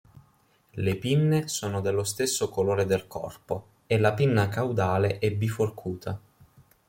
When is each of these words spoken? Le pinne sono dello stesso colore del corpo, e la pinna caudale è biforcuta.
Le 0.77 0.95
pinne 0.95 1.47
sono 1.47 1.79
dello 1.79 2.03
stesso 2.03 2.49
colore 2.49 2.85
del 2.87 3.05
corpo, 3.05 3.67
e 3.85 3.99
la 3.99 4.15
pinna 4.15 4.49
caudale 4.49 5.19
è 5.19 5.31
biforcuta. 5.31 6.19